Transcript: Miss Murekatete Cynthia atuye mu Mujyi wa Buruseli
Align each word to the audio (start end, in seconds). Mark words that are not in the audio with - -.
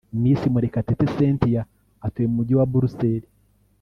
Miss 0.21 0.41
Murekatete 0.53 1.05
Cynthia 1.15 1.61
atuye 2.05 2.25
mu 2.29 2.35
Mujyi 2.37 2.53
wa 2.59 2.65
Buruseli 2.71 3.27